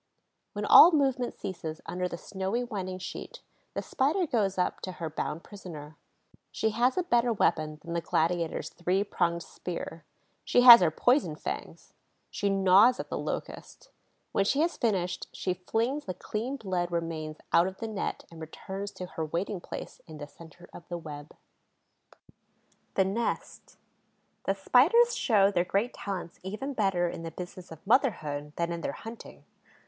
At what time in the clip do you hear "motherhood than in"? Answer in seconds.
27.85-28.81